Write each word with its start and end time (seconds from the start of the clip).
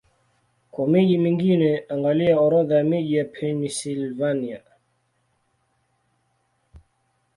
Kwa 0.71 0.87
miji 0.87 1.17
mingine, 1.17 1.83
angalia 1.89 2.39
Orodha 2.39 2.75
ya 2.77 2.83
miji 2.83 3.15
ya 3.15 3.25
Pennsylvania. 3.25 4.61